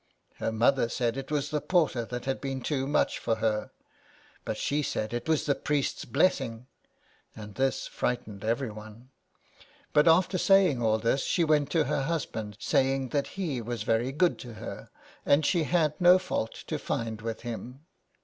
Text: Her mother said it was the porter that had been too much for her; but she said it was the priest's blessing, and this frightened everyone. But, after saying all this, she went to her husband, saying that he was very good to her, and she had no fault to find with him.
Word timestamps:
Her 0.37 0.51
mother 0.51 0.89
said 0.89 1.15
it 1.15 1.29
was 1.29 1.51
the 1.51 1.61
porter 1.61 2.05
that 2.05 2.25
had 2.25 2.41
been 2.41 2.61
too 2.61 2.87
much 2.87 3.19
for 3.19 3.35
her; 3.35 3.69
but 4.43 4.57
she 4.57 4.81
said 4.81 5.13
it 5.13 5.29
was 5.29 5.45
the 5.45 5.53
priest's 5.53 6.05
blessing, 6.05 6.65
and 7.35 7.53
this 7.53 7.85
frightened 7.85 8.43
everyone. 8.43 9.11
But, 9.93 10.07
after 10.07 10.39
saying 10.39 10.81
all 10.81 10.97
this, 10.97 11.21
she 11.21 11.43
went 11.43 11.69
to 11.73 11.83
her 11.83 12.01
husband, 12.01 12.57
saying 12.59 13.09
that 13.09 13.27
he 13.37 13.61
was 13.61 13.83
very 13.83 14.11
good 14.11 14.39
to 14.39 14.55
her, 14.55 14.89
and 15.23 15.45
she 15.45 15.65
had 15.65 16.01
no 16.01 16.17
fault 16.17 16.53
to 16.65 16.79
find 16.79 17.21
with 17.21 17.41
him. 17.41 17.81